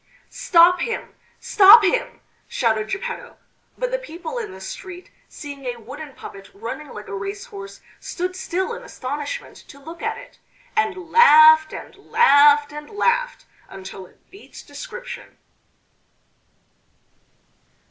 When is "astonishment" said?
8.81-9.57